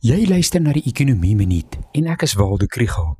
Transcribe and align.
Jy 0.00 0.22
luister 0.24 0.62
na 0.64 0.72
die 0.72 0.86
Ekonomie 0.88 1.34
Minuut 1.36 1.74
en 1.92 2.06
ek 2.08 2.22
is 2.24 2.32
Waldo 2.40 2.64
Krügel. 2.72 3.10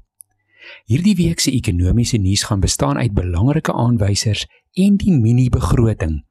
Hierdie 0.89 1.13
week 1.19 1.43
se 1.45 1.53
ekonomiese 1.53 2.17
nuus 2.17 2.47
gaan 2.49 2.63
bestaan 2.65 2.97
uit 2.97 3.13
belangrike 3.13 3.75
aanwysers 3.77 4.47
en 4.81 4.97
die 4.97 5.13
mini-begroting. 5.13 6.23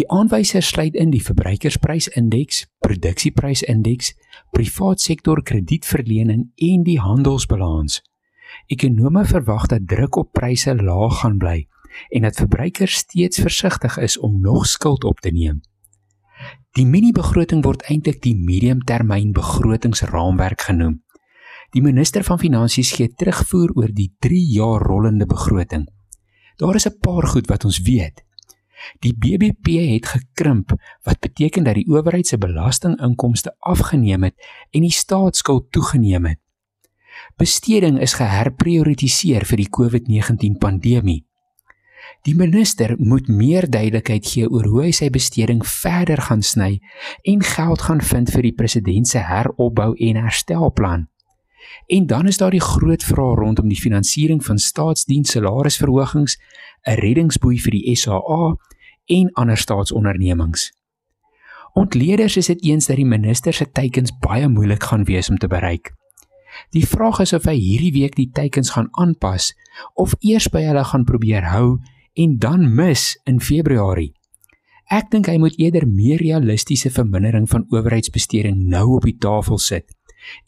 Die 0.00 0.06
aanwysers 0.08 0.70
sluit 0.72 0.96
in 0.96 1.12
die 1.12 1.20
verbruikersprysindeks, 1.20 2.62
produksieprysindeks, 2.80 4.14
privaat 4.56 5.04
sektor 5.04 5.44
kredietverlening 5.44 6.46
en 6.56 6.88
die 6.88 6.96
handelsbalans. 7.04 8.00
Ekonome 8.72 9.26
verwag 9.28 9.68
dat 9.68 9.84
druk 9.92 10.22
op 10.24 10.32
pryse 10.32 10.72
laag 10.72 11.20
gaan 11.20 11.36
bly 11.36 11.58
en 12.08 12.24
dat 12.24 12.40
verbruikers 12.40 13.02
steeds 13.04 13.44
versigtig 13.44 14.00
is 14.00 14.16
om 14.16 14.40
nog 14.40 14.64
skuld 14.72 15.04
op 15.04 15.20
te 15.20 15.36
neem. 15.36 15.60
Die 16.78 16.86
mini-begroting 16.86 17.64
word 17.66 17.82
eintlik 17.90 18.20
die 18.22 18.36
mediumtermyn 18.38 19.32
begrotingsraamwerk 19.34 20.68
genoem. 20.68 21.00
Die 21.74 21.82
minister 21.82 22.22
van 22.26 22.38
Finansies 22.38 22.92
gee 22.94 23.10
terugvoer 23.10 23.72
oor 23.74 23.90
die 23.94 24.12
3 24.22 24.38
jaar 24.54 24.84
rollende 24.86 25.26
begroting. 25.26 25.88
Daar 26.62 26.74
is 26.74 26.86
'n 26.86 26.98
paar 27.00 27.26
goed 27.26 27.46
wat 27.46 27.64
ons 27.64 27.80
weet. 27.82 28.22
Die 29.00 29.14
BBP 29.14 29.66
het 29.94 30.06
gekrimp 30.06 30.72
wat 31.02 31.20
beteken 31.20 31.64
dat 31.64 31.74
die 31.74 31.88
owerheid 31.88 32.26
se 32.26 32.38
belastinginkomste 32.38 33.54
afgeneem 33.58 34.22
het 34.22 34.34
en 34.70 34.80
die 34.80 34.92
staatsskuld 34.92 35.72
toegeneem 35.72 36.26
het. 36.26 36.38
Besteding 37.36 38.00
is 38.00 38.14
geherprioritiseer 38.14 39.44
vir 39.44 39.56
die 39.56 39.68
COVID-19 39.68 40.58
pandemie. 40.58 41.24
Die 42.22 42.34
minister 42.36 42.94
moet 42.98 43.28
meer 43.28 43.70
duidelikheid 43.70 44.26
gee 44.26 44.48
oor 44.50 44.66
hoe 44.68 44.82
hy 44.82 44.90
sy 44.92 45.08
besteding 45.10 45.62
verder 45.66 46.20
gaan 46.28 46.42
sny 46.42 46.80
en 47.24 47.44
geld 47.44 47.86
gaan 47.86 48.02
vind 48.04 48.32
vir 48.34 48.42
die 48.42 48.56
president 48.56 49.08
se 49.08 49.22
heropbou 49.24 49.94
en 49.96 50.20
herstelplan. 50.20 51.06
En 51.86 52.06
dan 52.06 52.26
is 52.26 52.38
daar 52.38 52.50
die 52.50 52.60
groot 52.60 53.04
vraag 53.04 53.38
rondom 53.38 53.68
die 53.68 53.80
finansiering 53.80 54.44
van 54.44 54.58
staatsdiens 54.58 55.30
salarisverhogings, 55.30 56.38
'n 56.86 57.00
reddingsboei 57.00 57.58
vir 57.60 57.70
die 57.70 57.96
SAA 57.96 58.56
en 59.06 59.32
ander 59.32 59.56
staatsondernemings. 59.56 60.72
Ontleeders 61.72 62.36
is 62.36 62.46
dit 62.46 62.64
eens 62.64 62.86
dat 62.86 62.96
die 62.96 63.06
minister 63.06 63.52
se 63.52 63.70
teikens 63.72 64.12
baie 64.20 64.48
moeilik 64.48 64.82
gaan 64.82 65.04
wees 65.04 65.30
om 65.30 65.38
te 65.38 65.46
bereik. 65.46 65.92
Die 66.70 66.86
vraag 66.86 67.20
is 67.20 67.32
of 67.32 67.44
hy 67.44 67.54
hierdie 67.54 67.92
week 67.92 68.16
die 68.16 68.30
teikens 68.34 68.70
gaan 68.74 68.88
aanpas 68.98 69.54
of 69.94 70.14
eers 70.18 70.48
by 70.48 70.62
hulle 70.66 70.84
gaan 70.84 71.04
probeer 71.04 71.46
hou 71.54 71.78
en 72.20 72.36
dan 72.38 72.66
mis 72.74 73.14
in 73.24 73.40
Februarie. 73.40 74.12
Ek 74.90 75.08
dink 75.12 75.28
hy 75.30 75.38
moet 75.38 75.56
eerder 75.62 75.86
meer 75.86 76.18
realistiese 76.20 76.90
vermindering 76.90 77.46
van 77.48 77.64
owerheidsbesteding 77.70 78.66
nou 78.72 78.96
op 78.98 79.06
die 79.06 79.16
tafel 79.22 79.60
sit 79.62 79.86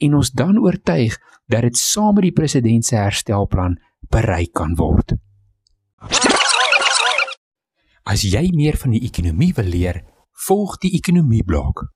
en 0.02 0.18
ons 0.18 0.32
dan 0.36 0.58
oortuig 0.60 1.14
dat 1.48 1.64
dit 1.64 1.78
saam 1.78 2.16
met 2.18 2.26
die 2.26 2.34
president 2.36 2.84
se 2.84 2.98
herstelplan 2.98 3.78
bereik 4.12 4.52
kan 4.58 4.74
word. 4.76 5.14
As 8.02 8.24
jy 8.26 8.50
meer 8.52 8.76
van 8.76 8.92
die 8.96 9.04
ekonomie 9.06 9.52
wil 9.56 9.70
leer, 9.72 10.02
volg 10.46 10.76
die 10.82 10.92
ekonomie 10.98 11.44
blok. 11.46 11.86